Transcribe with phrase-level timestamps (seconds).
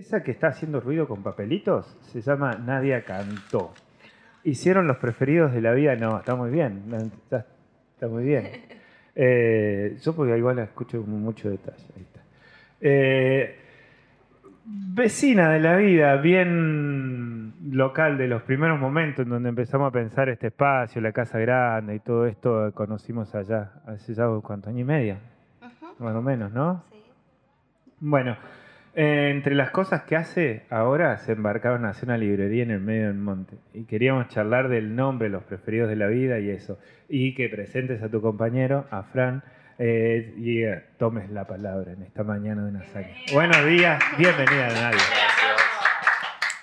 [0.00, 3.74] Esa que está haciendo ruido con papelitos se llama Nadia Cantó.
[4.44, 5.94] ¿Hicieron los preferidos de la vida?
[5.94, 6.84] No, está muy bien.
[7.24, 7.46] Está,
[7.94, 8.48] está muy bien.
[9.22, 11.84] Eh, yo porque igual la escucho con mucho detalle.
[11.96, 12.20] Ahí está.
[12.80, 13.58] Eh,
[14.64, 20.28] vecina de la vida, bien local de los primeros momentos en donde empezamos a pensar
[20.28, 24.84] este espacio, la casa grande y todo esto, conocimos allá, hace ya cuánto, año y
[24.84, 25.16] medio,
[25.98, 26.84] más o menos, ¿no?
[26.90, 27.02] sí.
[27.98, 28.36] Bueno,
[28.94, 32.80] eh, entre las cosas que hace ahora se embarcaron a hacer una librería en el
[32.80, 36.78] medio del monte y queríamos charlar del nombre, los preferidos de la vida y eso.
[37.08, 39.42] Y que presentes a tu compañero, a Fran,
[39.78, 43.08] eh, y eh, tomes la palabra en esta mañana de una saga.
[43.32, 44.98] Buenos días, bienvenida Nadia.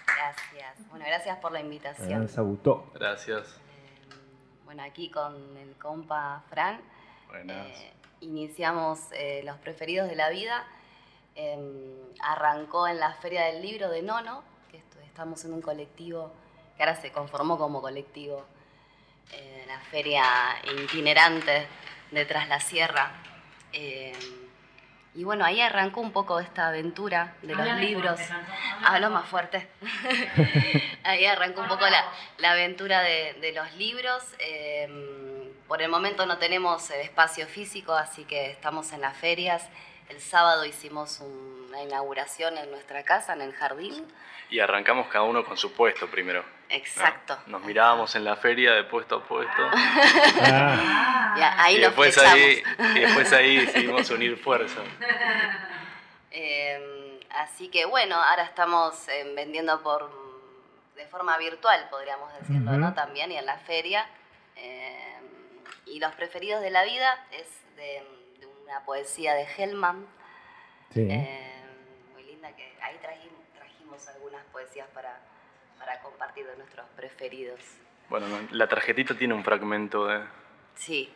[0.05, 0.89] Gracias.
[0.89, 2.09] Bueno, gracias por la invitación.
[2.19, 2.91] Danza Butó.
[2.93, 3.59] Gracias.
[3.59, 4.15] Eh,
[4.65, 6.79] bueno, aquí con el compa Fran
[7.29, 7.67] Buenas.
[7.67, 10.65] eh, iniciamos eh, los preferidos de la vida.
[11.39, 16.33] Eh, arrancó en la Feria del Libro de Nono, que esto- estamos en un colectivo
[16.75, 18.43] que ahora se conformó como colectivo,
[19.31, 20.23] eh, la feria
[20.83, 21.67] itinerante
[22.11, 23.11] de Tras la Sierra.
[23.71, 24.13] Eh,
[25.13, 28.19] y bueno, ahí arrancó un poco esta aventura de los libros.
[28.85, 29.67] Hablo más fuerte.
[31.03, 32.03] Ahí arrancó un poco la,
[32.37, 34.23] la aventura de, de los libros.
[34.39, 39.63] Eh, por el momento no tenemos eh, espacio físico, así que estamos en las ferias.
[40.09, 44.05] El sábado hicimos una inauguración en nuestra casa, en el jardín.
[44.49, 46.41] Y arrancamos cada uno con su puesto primero.
[46.43, 46.47] ¿no?
[46.75, 47.37] Exacto.
[47.47, 49.69] Nos mirábamos en la feria de puesto a puesto.
[49.73, 52.63] Ah, Y a- ahí y, nos después ahí,
[52.95, 54.83] y después ahí decidimos unir fuerzas.
[56.31, 60.09] Eh, así que bueno, ahora estamos eh, vendiendo por
[60.95, 62.71] de forma virtual, podríamos decirlo.
[62.71, 62.93] ¿no?
[62.93, 64.07] También y en la feria.
[64.55, 65.13] Eh,
[65.85, 68.03] y los preferidos de la vida es de
[68.67, 70.05] una poesía de Hellman,
[70.93, 71.07] sí.
[71.09, 71.63] eh,
[72.13, 75.19] muy linda, que ahí trajimos, trajimos algunas poesías para,
[75.79, 77.59] para compartir de nuestros preferidos.
[78.09, 80.21] Bueno, no, la tarjetita tiene un fragmento de,
[80.75, 81.11] Sí.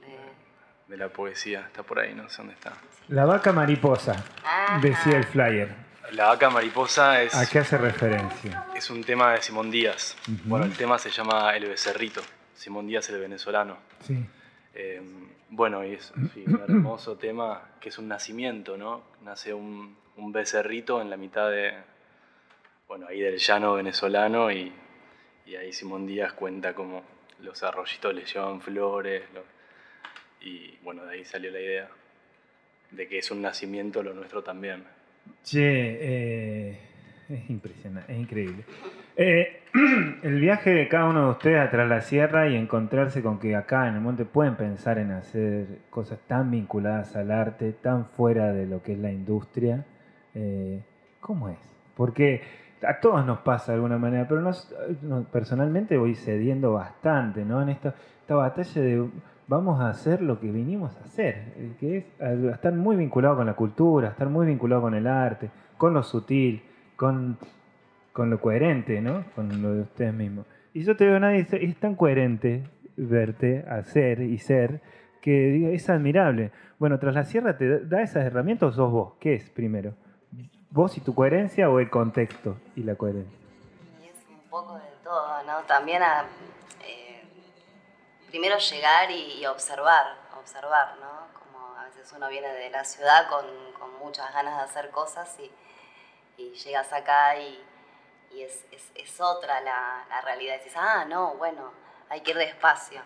[0.00, 0.42] de-
[0.88, 1.60] de la poesía.
[1.66, 2.72] Está por ahí, no sé dónde está.
[3.08, 4.78] La vaca mariposa, Ajá.
[4.80, 5.74] decía el flyer.
[6.12, 8.66] La vaca mariposa es, ¿A qué hace referencia?
[8.76, 10.16] es un tema de Simón Díaz.
[10.28, 10.36] Ujú.
[10.44, 12.20] Bueno, el tema se llama El Becerrito.
[12.54, 13.78] Simón Díaz, el venezolano.
[14.06, 14.24] Sí.
[14.74, 15.00] Eh,
[15.54, 16.30] bueno, y es un
[16.68, 19.02] hermoso tema que es un nacimiento, ¿no?
[19.22, 21.74] Nace un, un becerrito en la mitad de,
[22.88, 24.72] bueno, ahí del llano venezolano y,
[25.46, 27.02] y ahí Simón Díaz cuenta como
[27.40, 29.44] los arroyitos le llevan flores lo-
[30.46, 31.88] y bueno, de ahí salió la idea
[32.90, 34.84] de que es un nacimiento lo nuestro también.
[35.44, 35.60] Che,
[36.70, 36.78] eh,
[37.34, 38.64] es impresionante, es increíble.
[39.16, 39.62] Eh,
[40.22, 43.88] el viaje de cada uno de ustedes atrás la sierra y encontrarse con que acá
[43.88, 48.66] en el monte pueden pensar en hacer cosas tan vinculadas al arte, tan fuera de
[48.66, 49.84] lo que es la industria.
[50.34, 50.82] eh,
[51.20, 51.58] ¿Cómo es?
[51.96, 52.42] Porque
[52.86, 54.50] a todos nos pasa de alguna manera, pero
[55.30, 57.62] personalmente voy cediendo bastante ¿no?
[57.62, 59.08] en esta, esta batalla de
[59.46, 62.04] vamos a hacer lo que vinimos a hacer, eh, que es
[62.54, 66.62] estar muy vinculado con la cultura, estar muy vinculado con el arte, con lo sutil,
[67.02, 67.36] con,
[68.12, 69.24] con lo coherente, ¿no?
[69.34, 70.46] Con lo de ustedes mismos.
[70.72, 72.62] Y yo te veo, nadie dice, es tan coherente
[72.96, 74.80] verte, hacer y ser,
[75.20, 76.52] que es admirable.
[76.78, 79.14] Bueno, tras la sierra te da esas herramientas o sos vos.
[79.18, 79.94] ¿Qué es primero?
[80.70, 83.36] ¿Vos y tu coherencia o el contexto y la coherencia?
[84.00, 85.58] Y es un poco de todo, ¿no?
[85.66, 86.26] También a,
[86.86, 87.24] eh,
[88.28, 90.06] primero llegar y, y observar,
[90.38, 91.32] observar, ¿no?
[91.36, 93.44] Como a veces uno viene de la ciudad con,
[93.76, 95.50] con muchas ganas de hacer cosas y,
[96.36, 97.62] y llegas acá y,
[98.32, 100.56] y es, es- es otra la, la realidad.
[100.58, 101.72] Dices, ah, no, bueno,
[102.08, 103.02] hay que ir despacio.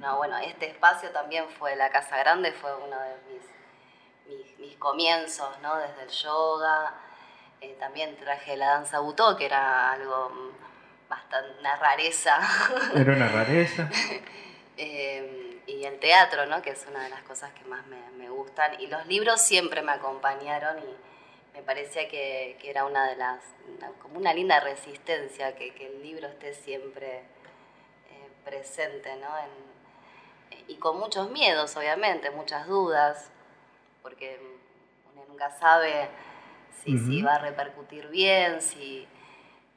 [0.00, 4.76] No, bueno, este espacio también fue la Casa Grande, fue uno de mis, mis, mis
[4.76, 5.76] comienzos, ¿no?
[5.76, 6.92] Desde el yoga,
[7.60, 10.52] eh, también traje la danza butó, que era algo
[11.08, 12.38] bastante, una rareza,
[12.94, 13.88] Era una rareza.
[14.76, 16.60] Eh, y el teatro, ¿no?
[16.60, 19.80] Que es una de las cosas que más me, me gustan, y los libros siempre
[19.82, 20.96] me acompañaron y
[21.54, 23.42] me parecía que, que era una de las,
[23.76, 27.18] una- como una linda resistencia, que, que el libro esté siempre
[28.10, 29.28] eh, presente, ¿no?
[29.38, 29.74] En-
[30.58, 33.30] eh, y con muchos miedos, obviamente, muchas dudas,
[34.02, 34.40] porque
[35.12, 36.08] uno nunca sabe
[36.82, 39.02] si, si va a repercutir bien, si...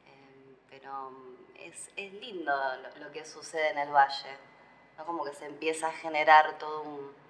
[0.07, 1.11] eh, pero
[1.59, 4.37] es, es lindo lo, lo que sucede en el valle,
[4.97, 5.05] ¿no?
[5.05, 7.26] Como que se empieza a generar todo un...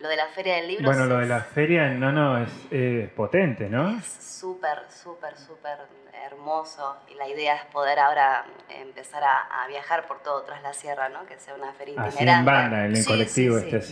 [0.00, 3.10] Lo de la Feria del Libro Bueno, es- lo de la feria no, no, es,
[3.14, 3.98] potente, ¿no?
[3.98, 5.76] es súper, súper, súper
[6.26, 10.72] hermoso y la idea es poder ahora empezar a, a viajar por todo tras la
[10.72, 11.26] sierra, ¿no?
[11.26, 12.40] Que sea una feria Así itinerante.
[12.40, 13.86] en banda, en el Sí, colectivo, sí, este, sí.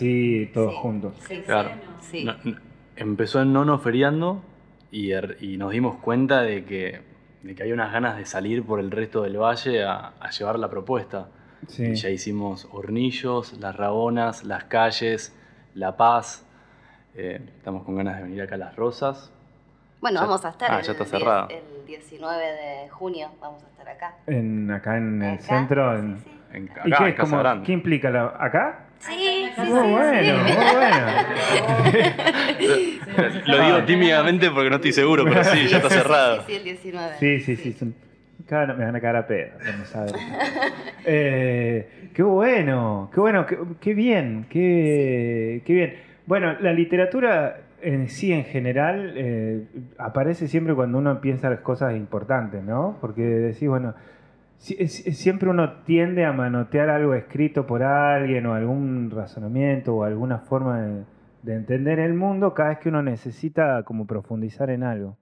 [0.46, 0.78] así, todos Sí.
[0.80, 1.14] juntos.
[1.26, 1.70] Sí, Claro.
[2.00, 2.24] sí.
[2.24, 2.58] No- no-
[2.96, 4.42] empezó en nono feriando
[4.90, 7.02] y, er- y nos dimos cuenta de que,
[7.42, 10.58] de que había unas ganas de salir por el resto del valle a, a llevar
[10.58, 11.28] la propuesta.
[11.66, 11.84] Sí.
[11.84, 15.34] Y ya hicimos Hornillos, Las Rabonas, Las Calles,
[15.74, 16.44] La Paz.
[17.14, 19.32] Eh, estamos con ganas de venir acá a Las Rosas.
[20.00, 21.48] Bueno, Ya- vamos a estar ah, el, ya está 10 cerrado.
[21.48, 24.14] el 19 de junio, vamos a estar acá.
[24.26, 25.94] En, acá en el centro.
[25.96, 26.30] sí, en- sí.
[26.52, 27.66] En, ¿Y qué, en Casa como- Grande.
[27.66, 28.84] ¿Qué implica la, acá?
[29.00, 30.52] Sí, sí, Muy sí, bueno, sí.
[30.54, 31.06] muy bueno.
[33.46, 36.36] Lo digo tímidamente porque no estoy seguro, pero sí, ya está Sí, sí, cerrado.
[36.38, 37.16] Sí, sí, el 19.
[37.18, 37.72] Sí, sí, sí.
[37.74, 37.94] son-
[38.50, 40.14] me van a cagar a pedo, no saben.
[41.10, 43.46] Eh, qué bueno, qué bueno,
[43.80, 45.94] qué, bien, qué, qué bien.
[46.26, 49.66] Bueno, la literatura en sí, en general, eh,
[49.96, 52.98] aparece siempre cuando uno piensa las cosas importantes, ¿no?
[53.00, 53.94] Porque decís, bueno,
[54.58, 60.82] siempre uno tiende a manotear algo escrito por alguien o algún razonamiento o alguna forma
[60.82, 61.04] de,
[61.42, 65.16] de entender el mundo cada vez que uno necesita como profundizar en algo.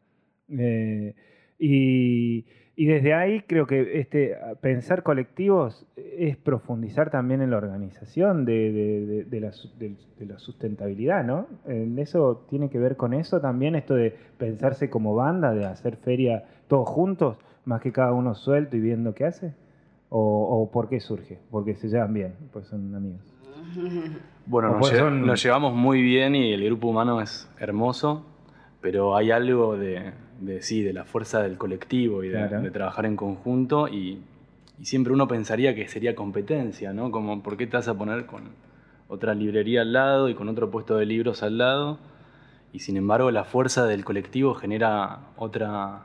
[0.48, 1.14] Eh,
[1.58, 2.44] y,
[2.76, 8.72] y desde ahí creo que este pensar colectivos es profundizar también en la organización de,
[8.72, 11.46] de- de- de la, de- de la sustentabilidad, ¿no?
[11.66, 15.96] En eso tiene que ver con eso también, esto de pensarse como banda, de hacer
[15.96, 19.54] feria todos juntos, más que cada uno suelto y viendo qué hace.
[20.08, 20.20] ¿O,
[20.62, 21.38] o por qué surge?
[21.50, 23.20] Porque se llevan bien, pues son amigos.
[24.48, 28.24] Bueno, nos, pues lle- son- nos llevamos muy bien y el grupo humano es hermoso,
[28.80, 32.60] pero hay algo de, de, sí, de la fuerza del colectivo y de, Claro.
[32.62, 34.22] de trabajar en conjunto y,
[34.78, 37.10] y siempre uno pensaría que sería competencia, ¿no?
[37.10, 38.50] Como, ¿por qué te vas a poner con
[39.08, 41.98] otra librería al lado y con otro puesto de libros al lado?
[42.72, 46.02] Y sin embargo la fuerza del colectivo genera otra,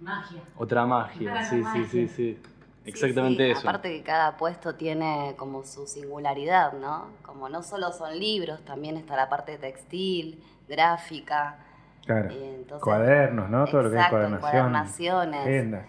[0.00, 0.42] Magia.
[0.56, 1.30] otra magia.
[1.30, 2.38] Otra Sí, sí, sí, sí.
[2.84, 3.68] Exactamente Sí, sí, eso.
[3.68, 7.06] Aparte que cada puesto tiene como su singularidad, ¿no?
[7.22, 11.58] Como no solo son libros, también está la parte textil, gráfica.
[12.04, 12.30] Claro.
[12.30, 13.64] entonces- Cuadernos, ¿no?
[13.66, 14.48] Todo lo que es Exacto, cuadernación.
[14.56, 15.40] encuadernaciones.
[15.40, 15.86] agendas.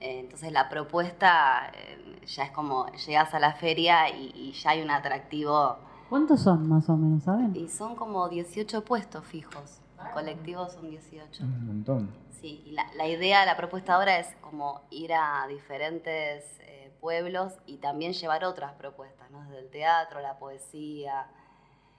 [0.00, 4.70] Eh, Entonces la propuesta eh, ya es como llegas a la feria y, y ya
[4.70, 5.78] hay un atractivo.
[6.10, 7.56] ¿Cuántos son más o menos, saben?
[7.56, 9.80] Y son como 18 puestos fijos.
[10.04, 11.42] El colectivo son 18.
[11.44, 12.10] Un montón.
[12.30, 17.54] Sí, y la, la idea, la propuesta ahora es como ir a diferentes eh, pueblos
[17.64, 19.40] y también llevar otras propuestas, ¿no?
[19.44, 21.26] Desde el teatro, la poesía.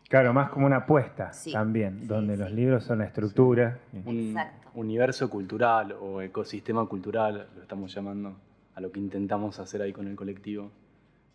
[0.09, 2.41] Claro, más como una apuesta Sí, también, sí, donde sí.
[2.41, 3.79] los libros son la estructura.
[4.05, 4.69] un Exacto.
[4.75, 8.35] universo cultural o ecosistema cultural, lo estamos llamando,
[8.75, 10.69] a lo que intentamos hacer ahí con el colectivo.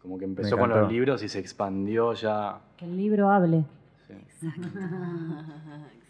[0.01, 2.59] Como que empezó con los libros y se expandió ya.
[2.77, 3.65] Que el libro hable.
[4.07, 4.47] sí.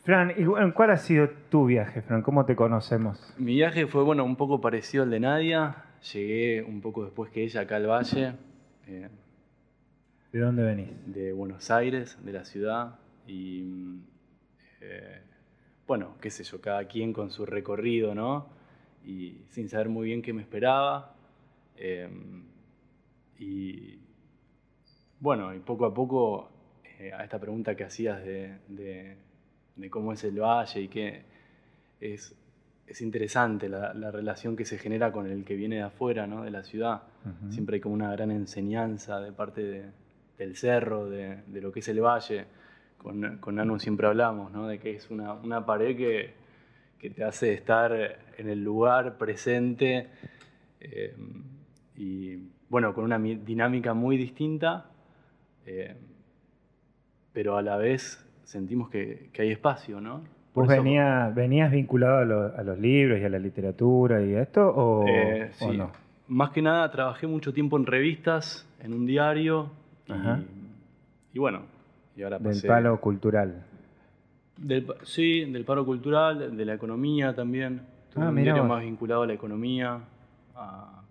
[0.04, 2.22] Fran, ¿y bueno, ¿cuál ha sido tu viaje, Fran?
[2.22, 3.34] ¿Cómo te conocemos?
[3.36, 5.76] Mi viaje fue bueno, un poco parecido al de Nadia.
[6.12, 8.32] Llegué un poco después que ella acá al valle,
[8.86, 9.08] eh,
[10.32, 10.88] ¿De dónde venís?
[11.06, 12.98] de Buenos Aires, de la ciudad.
[13.26, 14.02] Y mm,
[14.82, 15.20] eh,
[15.86, 18.46] bueno, qué sé yo, cada quien con su recorrido, ¿no?
[19.04, 21.14] Y sin saber muy bien qué me esperaba.
[21.76, 22.08] Eh,
[23.38, 23.98] y
[25.18, 26.50] bueno, y poco a poco
[26.98, 29.16] eh, a esta pregunta que hacías de, de-
[29.76, 31.22] de cómo es el valle y qué
[32.00, 32.34] es,
[32.86, 36.44] es interesante la, la relación que se genera con el que viene de afuera, ¿no?
[36.44, 37.02] de la ciudad.
[37.50, 39.90] Siempre hay como una gran enseñanza de parte de-
[40.40, 42.46] del cerro, de, de lo que es el valle.
[42.96, 44.66] Con, con Anu siempre hablamos, ¿no?
[44.66, 46.32] de que es una, una pared que,
[46.98, 47.92] que te hace estar
[48.38, 50.08] en el lugar presente
[50.80, 51.14] eh,
[51.96, 52.36] y
[52.70, 54.86] bueno, con una mi- dinámica muy distinta,
[55.66, 55.94] eh,
[57.32, 60.22] pero a la vez sentimos que, que hay espacio, ¿no?
[60.54, 64.22] Por ¿Vos eso- venías, venías vinculado a, lo- a los libros y a la literatura
[64.22, 65.76] y a esto o, Eh, o sí.
[65.78, 65.92] no?
[66.28, 69.70] Más que nada trabajé mucho tiempo en revistas, en un diario.
[70.10, 70.40] Y, Ajá.
[71.34, 71.60] y bueno,
[72.16, 73.62] y ahora Del palo cultural.
[74.56, 77.82] Del sí, del paro cultural, de la economía también.
[78.12, 80.00] Tuve Ah, un diario más vinculado a la economía,
[80.56, 81.02] a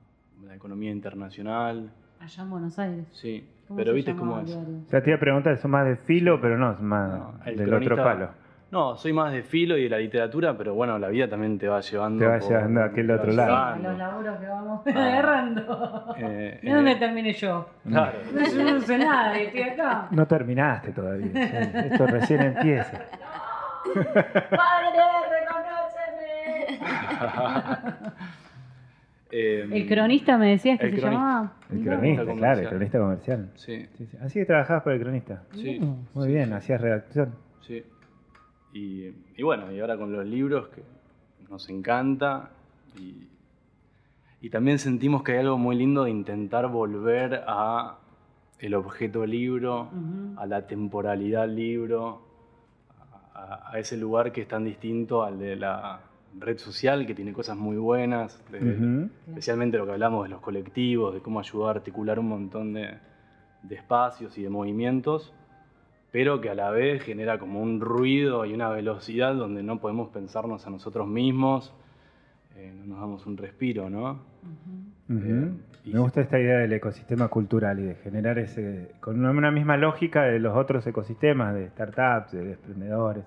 [0.45, 1.89] la economía internacional.
[2.19, 3.07] Allá en Buenos Aires.
[3.13, 4.51] Sí, ¿Cómo pero se viste cómo es.
[4.55, 7.33] O sea, te iba a preguntar, son más de filo, pero no, es más No,
[7.45, 8.29] del otro palo.
[8.71, 11.67] No, soy más de filo y de la literatura, pero bueno, la vida también te
[11.67, 12.19] va llevando.
[12.19, 13.55] Te va por- llevando a aquel otro Sí, lado.
[13.55, 14.89] a los laburos que vamos Ah.
[14.95, 16.15] agarrando.
[16.17, 17.67] Eh, Mira dónde eh, terminé yo.
[17.87, 18.19] Claro.
[18.55, 20.07] Yo no sé nada y estoy acá.
[20.11, 21.31] No terminaste todavía.
[21.33, 23.01] Esto recién empieza.
[23.93, 24.89] ¡Padre,
[25.31, 26.79] reconóceme!
[29.31, 31.21] Eh, El cronista me decías que El se cronista.
[31.23, 31.53] llamaba.
[31.71, 33.49] El cronista, claro, el cronista comercial.
[33.53, 34.17] Sí, Sí, sí.
[34.23, 35.43] Así que trabajabas para el cronista.
[35.53, 35.79] sí.
[36.15, 36.53] Muy sí, bien, sí.
[36.53, 37.35] hacías redacción.
[37.61, 37.83] Sí.
[38.73, 39.05] Y,
[39.37, 40.83] y bueno, y ahora con los libros que
[41.49, 42.51] nos encanta
[42.97, 43.27] y,
[44.41, 47.97] y también sentimos que hay algo muy lindo de intentar volver a
[48.59, 49.89] el objeto libro,
[50.37, 52.21] a la temporalidad libro,
[53.33, 56.01] a, ese lugar que es tan distinto al de la
[56.37, 58.59] red social, que tiene cosas muy buenas, de-
[59.29, 62.97] especialmente lo que hablamos de los colectivos, de cómo ayudar a articular un montón de,
[63.63, 65.33] de espacios y de movimientos,
[66.11, 70.09] pero que a la vez genera como un ruido y una velocidad donde no podemos
[70.09, 71.73] pensarnos a nosotros mismos,
[72.55, 74.19] eh, no nos damos un respiro, ¿no?
[75.09, 75.51] Eh,
[75.85, 79.77] y- Me gusta esta idea del ecosistema cultural y de generar ese, con una- misma
[79.77, 83.23] lógica de los otros ecosistemas, de startups, de emprendedores,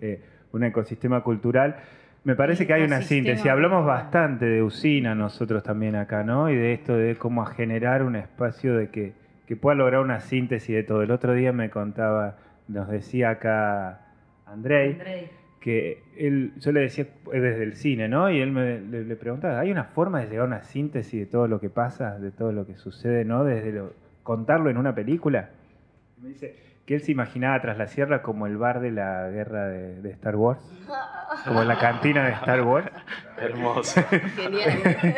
[0.00, 1.76] eh, un ecosistema cultural.
[2.24, 3.46] Me parece que hay una síntesis.
[3.46, 6.50] Hablamos bastante de usina nosotros también acá, ¿no?
[6.50, 9.12] Y de esto de cómo generar un espacio de que,
[9.46, 11.02] que pueda lograr una síntesis de todo.
[11.02, 12.36] El otro día me contaba,
[12.68, 14.00] nos decía acá
[14.46, 15.30] Andrei, Andrei.
[15.60, 18.30] que él, yo le decía eh, desde el cine, ¿no?
[18.30, 21.26] Y él me le, le preguntaba, ¿hay una forma de llegar a una síntesis de
[21.26, 23.44] todo lo que pasa, de todo lo que sucede, ¿no?
[23.44, 25.50] Desde lo, contarlo en una película.
[26.18, 29.28] Y Me dice que él se imaginaba tras la sierra como el bar de la
[29.28, 30.60] guerra de, de Star Wars,
[31.44, 32.88] como la cantina de Star Wars.
[33.40, 34.00] Hermoso.
[34.36, 34.78] Genial.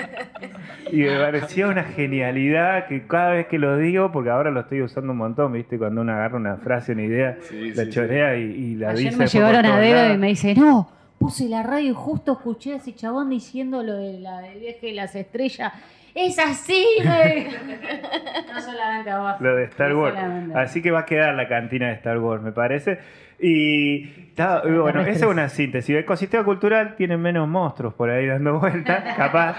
[0.91, 4.81] Y me parecía una genialidad que cada vez que lo digo, porque ahora lo estoy
[4.81, 5.77] usando un montón, ¿viste?
[5.77, 9.11] Cuando uno agarra una frase, una idea, Sí, la sí, chorea y, y la Ayer
[9.11, 9.17] dice.
[9.19, 10.15] me llevaron a lados.
[10.15, 13.97] y me dice, no, puse la radio y justo escuché a ese chabón diciendo lo
[13.99, 15.75] de la, del viaje de las estrellas.
[16.15, 16.85] ¡Es así!
[17.05, 17.49] me-
[18.55, 19.41] no solamente a vos.
[19.41, 20.15] Lo de Star no Wars.
[20.17, 20.59] solamente.
[20.59, 22.99] Así que va a quedar la cantina de Star Wars, me parece.
[23.41, 25.91] Y está- bueno, esa es una síntesis.
[25.91, 29.57] El ecosistema cultural tiene menos monstruos por ahí dando vueltas, capaz.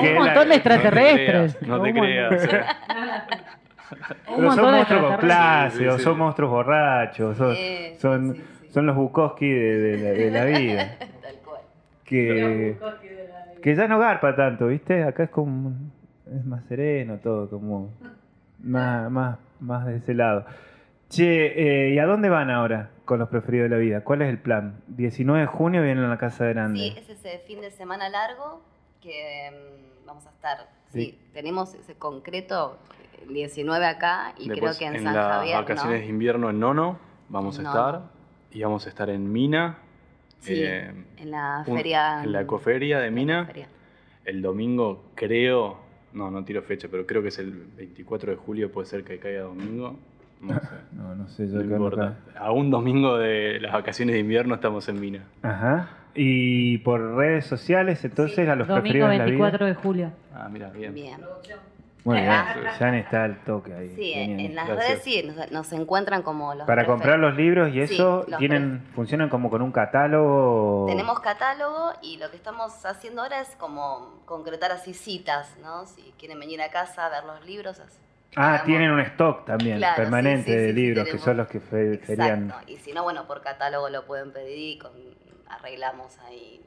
[0.00, 1.62] Un montón de extraterrestres.
[1.62, 2.48] No te creas.
[4.26, 6.04] Pero montón son monstruos con clase, Sí, o sí.
[6.04, 8.68] son monstruos borrachos, son, Sí, son, sí, sí.
[8.70, 10.96] son los Bukowski de, de la- de la vida.
[12.08, 12.76] Que,
[13.62, 15.02] que ya no garpa tanto, ¿viste?
[15.04, 15.72] Acá es como.
[16.26, 17.90] Es más sereno todo, como.
[18.62, 20.44] Más, más, más de ese lado.
[21.08, 24.00] Che, eh, ¿y a dónde van ahora con los preferidos de la vida?
[24.04, 24.80] ¿Cuál es el plan?
[24.88, 26.78] 19 de junio vienen a la Casa Grande.
[26.80, 28.62] Sí, es ese fin de semana largo
[29.00, 29.50] que
[30.02, 30.58] mm, vamos a estar.
[30.88, 31.18] Sí, Sí.
[31.32, 32.78] tenemos ese concreto
[33.26, 35.56] el 19 acá y Después, creo que en, en San las Javier.
[35.56, 36.04] vacaciones ¿no?
[36.04, 36.98] de invierno en Nono
[37.28, 38.02] vamos a estar.
[38.50, 39.78] Y vamos a estar en Mina.
[40.40, 42.22] Sí, eh, en la un- feria.
[42.22, 43.48] en la ecoferia de Mina.
[44.24, 45.78] El domingo, creo.
[46.12, 49.18] No, no tiro fecha, pero creo que es el 24 de julio, puede ser que
[49.18, 49.98] caiga domingo.
[50.40, 50.60] No sé.
[50.92, 52.08] No, no sé, yo No importa.
[52.08, 52.40] acá.
[52.40, 55.24] A un domingo de las vacaciones de invierno estamos en Mina.
[55.42, 55.90] Ajá.
[56.14, 59.74] Y por redes sociales, entonces, a los Domingo preferidos de la 24 vida.
[59.74, 60.12] de julio.
[60.34, 60.94] Ah, mira, bien.
[60.94, 61.18] Bien.
[62.04, 62.26] Muy bien,
[62.78, 63.92] ya está al toque ahí.
[63.94, 64.40] Sí, genial.
[64.40, 64.88] en las Gracias.
[64.88, 66.66] redes sí, nos, nos encuentran como los.
[66.66, 70.86] Para prefer- comprar los libros y eso, tienen funcionan como con un catálogo.
[70.88, 75.86] Tenemos catálogo y lo que estamos haciendo ahora es como concretar así citas, ¿no?
[75.86, 77.78] Si quieren venir a casa a ver los libros.
[77.80, 77.98] así.
[78.36, 78.64] Ah, Digamos.
[78.66, 81.20] tienen un stock también Claro, permanente sí, sí, de sí, libros, tenemos.
[81.20, 82.44] que son los que serían.
[82.44, 82.70] Exacto.
[82.72, 84.92] Y si no, bueno, por catálogo lo pueden pedir y con-
[85.48, 86.60] arreglamos ahí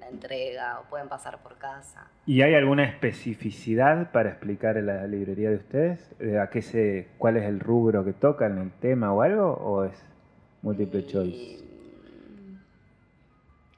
[0.00, 2.06] la entrega o pueden pasar por casa.
[2.26, 6.10] ¿Y hay alguna especificidad para explicar la librería de ustedes?
[6.20, 9.52] Eh, ¿A qué se, ¿Cuál es el rubro que tocan, el tema o algo?
[9.54, 9.92] ¿O es
[10.62, 11.36] multiple choice?
[11.36, 11.64] Y-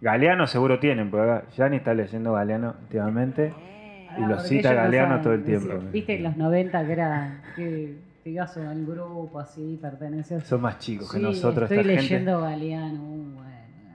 [0.01, 3.47] Galeano seguro tienen, porque acá Gianni está leyendo Galeano últimamente.
[3.49, 5.75] Eh, Y lo porque cita no Galeano todo el tiempo.
[5.93, 10.43] Viste en los 90 que era que te ibas a un grupo así, pertenecías.
[10.45, 11.71] Son más chicos que nosotros.
[11.71, 12.51] Estoy esta leyendo Eh.
[12.51, 13.20] Galeano.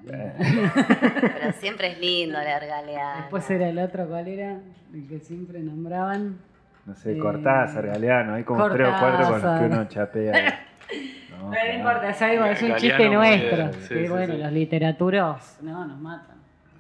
[0.07, 3.21] Pero siempre es lindo leer Galeano.
[3.21, 4.57] Después era el otro, ¿cuál era?
[4.93, 6.37] El que siempre nombraban.
[6.85, 8.33] no sé, Eh, Cortázar, Galeano.
[8.35, 10.59] Hay como tres o cuatro con los que uno chapea.
[11.37, 13.73] No, Pero no importa, es algo, es un Galeano chiste nuestro.
[13.73, 14.39] sí, que sí, bueno, sí.
[14.41, 16.37] los literaturos no nos matan.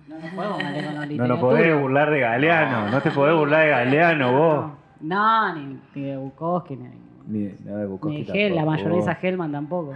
[0.07, 1.27] No nos podemos matar con los No literaturos.
[1.27, 2.89] nos podés burlar de Galeano.
[2.89, 4.71] No te podés burlar de Galeano vos.
[5.01, 6.89] No, ni, ni de Bukowski, ni,
[7.27, 9.23] Ni, no, de Bukowski ni de Hel, la tampoco, mayonesa vos.
[9.23, 9.95] Hellman tampoco.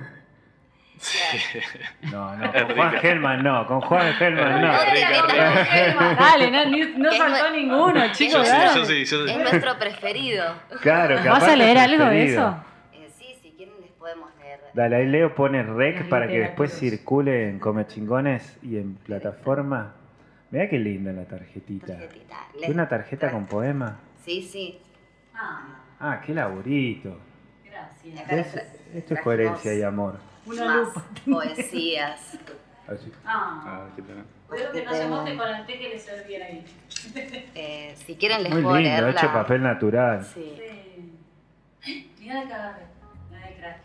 [2.11, 4.67] No, no, con Juan Gelman no, con Juan Gelman no.
[4.67, 6.15] No, rica, no, rica.
[6.19, 8.47] Dale, no, ni- no saltó ninguno, Yo chicos.
[8.47, 9.31] sí, yo sí, yo sí.
[9.31, 10.45] Es nuestro preferido.
[10.81, 12.63] Claro, ¿Vas a leer algo de eso?
[12.93, 14.59] Eh, sí, si quieren les podemos leer.
[14.73, 18.95] Dale, ahí Leo pone rec Las para que después circule en Come Chingones y en
[18.95, 19.93] plataforma.
[20.51, 21.93] Mirá qué linda la tarjetita.
[21.97, 22.35] Tarjetita.
[22.55, 23.99] ¿Es Les- una tarjeta con poema?
[24.25, 24.79] Sí, sí.
[25.33, 25.61] Ah,
[26.01, 27.19] Ah, qué laburito.
[28.27, 28.65] gracias.
[28.95, 30.17] Esto es coherencia y amor.
[30.49, 31.03] Una más lupa.
[31.29, 32.37] poesías.
[32.87, 33.11] Así.
[33.23, 34.23] Ah, Ah, pena.
[34.51, 36.65] espero que no se moje con el té que le servían ahí.
[37.55, 39.33] Eh, si quieren les Muy puedo lindo, leer hecho la...
[39.33, 40.25] papel natural.
[40.25, 40.53] Sí.
[41.81, 42.11] Sí.
[42.19, 42.83] Mira el que agarré.
[43.31, 43.77] La de crack.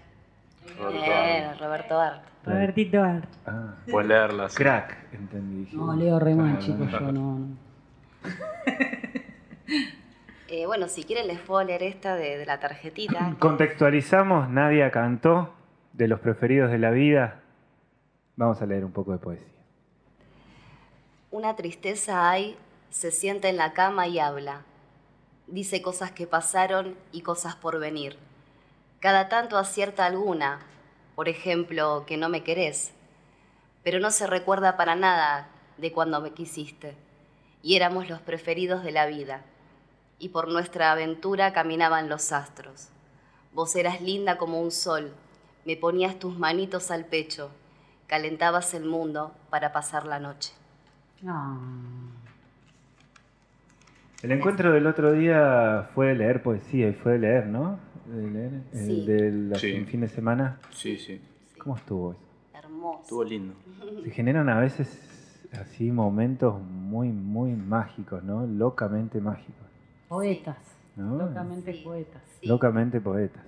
[0.79, 2.23] Roberto Bien, Roberto Art.
[2.47, 3.29] Robertito Art.
[3.47, 4.49] Ah, Puedes leerla.
[4.49, 4.57] sí.
[4.57, 5.69] crack, entendí.
[5.77, 7.13] No, leo re mal, Ah, chicos, yo no.
[7.13, 7.49] no.
[10.49, 13.35] Eh, bueno, si quieren les puedo leer esta de, de la tarjetita.
[13.39, 15.53] Contextualizamos, Nadia cantó
[15.95, 17.41] de los preferidos de la vida.
[18.37, 19.49] Vamos a leer un poco de poesía.
[21.31, 22.57] Una tristeza hay,
[22.91, 24.63] se sienta en la cama y habla.
[25.47, 28.17] Dice cosas que pasaron y cosas por venir.
[29.01, 30.61] Cada tanto acierta alguna,
[31.15, 32.93] por ejemplo, que no me querés,
[33.83, 35.49] pero no se recuerda para nada
[35.79, 36.95] de cuando me quisiste
[37.65, 39.43] y éramos los preferidos de la vida,
[40.19, 42.89] y por nuestra aventura caminaban los astros.
[43.55, 45.15] Vos eras linda como un sol,
[45.67, 47.51] me ponías tus manitos al pecho,
[48.07, 50.53] calentabas el mundo para pasar la noche.
[51.27, 51.59] Ah.
[54.23, 57.79] El encuentro del otro día fue de leer poesía y fue de leer, ¿no?
[58.07, 59.07] De leer, el Sí.
[59.07, 59.85] del Sí.
[59.85, 60.59] fin de semana.
[60.71, 61.21] Sí, sí.
[61.59, 62.21] ¿Cómo estuvo eso?
[62.55, 63.01] Hermoso.
[63.03, 63.55] Estuvo lindo.
[64.05, 68.47] Se generan a veces así momentos muy, muy mágicos, ¿no?
[68.47, 69.67] Locamente mágicos.
[70.09, 70.57] Poetas.
[70.97, 71.17] ¿no?
[71.19, 71.83] Locamente Sí.
[71.85, 72.23] poetas.
[72.41, 72.47] Sí.
[72.47, 73.43] Locamente poetas.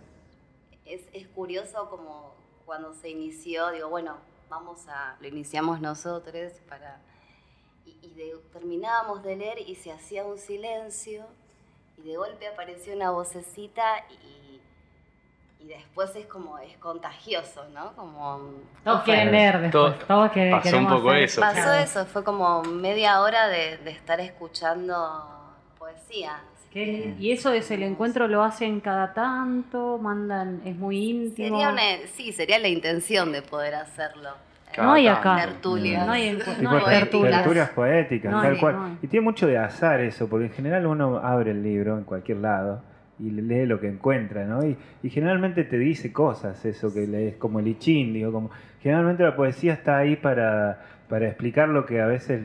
[0.87, 4.17] Es, es curioso como cuando se inició, digo, bueno,
[4.49, 7.01] vamos a, lo iniciamos nosotros para...
[7.85, 11.25] Y, y de- terminábamos de leer y se hacía un silencio
[11.99, 14.61] y de golpe apareció una vocecita y,
[15.61, 17.93] y después es como, es contagioso, ¿no?
[17.95, 18.41] Como...
[18.85, 19.99] Todos quieren Todo- leer después.
[20.07, 21.41] Todos que- pasó un poco ser eso.
[21.41, 21.91] Pasó escuchados.
[21.91, 25.25] eso, fue como media hora de, de estar escuchando
[25.79, 26.41] poesía.
[26.85, 27.17] Lindo.
[27.21, 31.57] Y eso es el encuentro, lo hacen cada tanto, mandan, es muy íntimo.
[31.57, 34.31] Sería una, sí, sería la intención de poder hacerlo.
[34.77, 35.37] No hay acá.
[35.37, 36.07] Tertulias.
[36.07, 36.99] No hay, no hay poéticas.
[36.99, 37.37] tertulias.
[37.39, 38.75] tertulias poéticas, No tal cual.
[38.75, 38.99] no.
[39.01, 42.39] Y tiene mucho de azar eso, porque en general uno abre el libro en cualquier
[42.39, 42.83] lado
[43.19, 44.67] y lee lo que encuentra, ¿no?
[44.67, 48.51] Y, y generalmente te dice cosas eso que lees, como el ichín, digo, como
[48.83, 52.43] generalmente la poesía está ahí para, para explicar lo que a veces,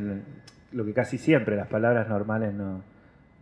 [0.71, 2.81] lo que casi siempre las palabras normales no,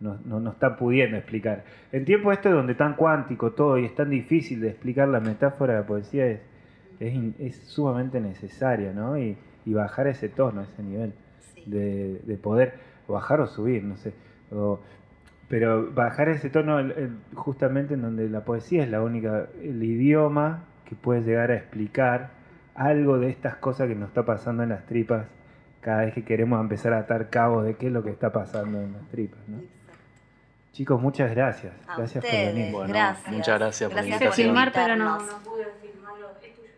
[0.00, 1.64] no, no, no están pudiendo explicar.
[1.92, 5.74] En tiempo este donde tan cuántico todo y es tan difícil de explicar la metáfora,
[5.74, 6.40] la poesía es,
[7.00, 9.18] es, es sumamente necesaria, ¿no?
[9.18, 11.12] Y, y bajar ese tono, ese nivel
[11.54, 11.64] Sí.
[11.66, 12.74] de, de poder
[13.08, 14.12] bajar o subir, no sé.
[14.52, 14.80] o-
[15.48, 16.78] pero bajar ese tono
[17.34, 22.30] justamente en donde la poesía es la única, el idioma que puede llegar a explicar
[22.76, 25.26] algo de estas cosas que nos está pasando en las tripas
[25.80, 28.80] cada vez que queremos empezar a atar cabos de qué es lo que está pasando
[28.80, 29.40] en las tripas.
[29.48, 29.58] ¿no?
[30.72, 31.72] Chicos, muchas gracias.
[31.88, 32.72] A gracias por venir.
[32.72, 33.32] Bueno, Gracias.
[33.34, 34.46] muchas gracias por Gracias invitación.
[34.46, 35.44] filmar, pero no, invitarnos.
[35.44, 36.26] no pude filmarlo.
[36.42, 36.68] Es tuyo.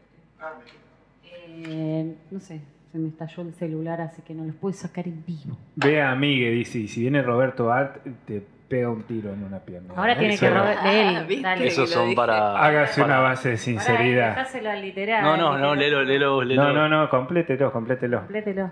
[1.68, 5.22] Eh, no sé, se me estalló el celular, así que no los pude sacar en
[5.26, 5.56] vivo.
[5.76, 9.58] Ve a Migue, dice, y si viene Roberto Art, te pega un tiro en una
[9.58, 9.92] pierna.
[9.94, 11.42] Ahora tiene Eso- que robar de él.
[11.42, 11.66] Dale.
[11.66, 12.56] Esos son para.
[12.58, 14.48] Hágase para- una base de sinceridad.
[14.80, 15.22] literal.
[15.22, 16.64] No, no, no, léelo, léelo, léelo.
[16.64, 18.20] No, no, no, complételo, complételo.
[18.20, 18.70] Complételo.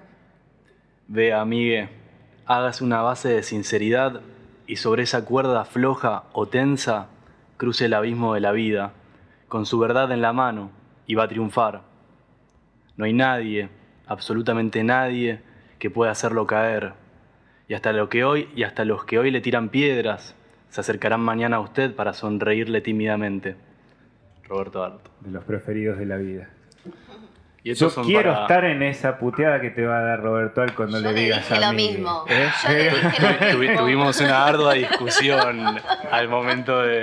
[1.09, 1.89] Ve, amigue,
[2.47, 4.23] hágase una base de sinceridad
[4.71, 7.09] y sobre esa cuerda floja o tensa
[7.57, 8.93] cruce el abismo de la vida,
[9.49, 10.71] con su verdad en la mano,
[11.09, 11.81] y va a triunfar.
[12.97, 13.69] No hay nadie,
[14.07, 15.41] absolutamente nadie,
[15.81, 16.93] que pueda hacerlo caer.
[17.67, 20.37] Y hasta lo que hoy, y hasta los que hoy le tiran piedras,
[20.69, 23.57] se acercarán mañana a usted para sonreírle tímidamente.
[24.45, 25.05] Roberto Art.
[25.23, 26.49] De los preferidos de la vida.
[27.63, 30.75] Y Yo quiero para- estar en esa puteada que te va a dar Roberto Al
[30.75, 31.89] cuando Yo le digas dije a lo mí.
[31.91, 32.25] mismo.
[32.29, 32.49] ¿Eh?
[32.63, 33.81] Yo le dije lo Tuvi- mismo.
[33.81, 35.77] Tuvimos una ardua discusión
[36.11, 37.03] al momento de.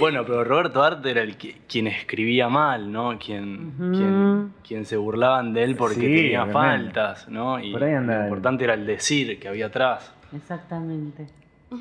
[0.00, 3.18] Bueno, pero Roberto Arte era el que- quien escribía mal, ¿no?
[3.18, 6.52] Quien, quien, quien se burlaban de él porque Sí, tenía obviamente.
[6.94, 7.58] faltas, ¿no?
[7.60, 10.12] Y Por ahí anda lo importante era el decir que había atrás.
[10.34, 11.26] Exactamente.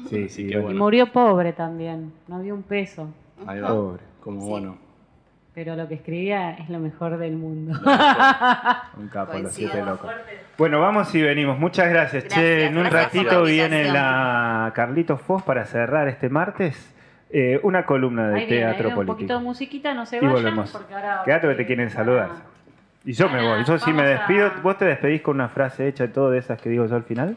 [0.10, 0.80] Sí, sí, que Y bueno.
[0.80, 2.12] murió pobre también.
[2.28, 3.08] No había un peso.
[3.46, 3.70] Ahí va.
[3.70, 4.02] Pobre.
[4.20, 4.48] Como Sí.
[4.50, 4.78] bueno.
[5.58, 7.74] Pero lo que escribía es lo mejor del mundo.
[8.96, 10.12] Un capo, los siete locos.
[10.56, 11.58] Bueno, vamos y venimos.
[11.58, 12.68] Muchas gracias, Che.
[12.68, 16.94] En un gracias ratito la viene la Carlitos Foz para cerrar este martes
[17.32, 19.40] eh, una columna de Ahí viene, ahí teatro viene un poquito político.
[19.40, 20.34] de musiquita, no se Y vayan.
[20.36, 20.72] volvemos.
[20.72, 22.30] Porque ahora Quédate que te quieren saludar.
[23.04, 23.66] Y yo me voy.
[23.66, 24.52] Yo sí me a- despido.
[24.62, 27.36] ¿Vos te despedís con una frase hecha, todo de esas que digo yo al final?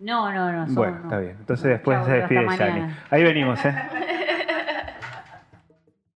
[0.00, 0.66] No, no, no.
[0.74, 1.36] Bueno, está bien.
[1.38, 2.56] Entonces después Chau, se despide Yani.
[2.58, 2.98] mañana.
[3.10, 3.74] Ahí venimos, ¿eh?